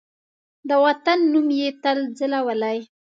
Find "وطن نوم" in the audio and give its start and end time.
0.85-1.47